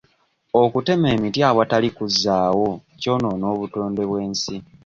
[0.61, 2.69] Okutema emiti awatali kuzzaawo
[3.01, 4.55] kyonoona obutonde bw'ensi.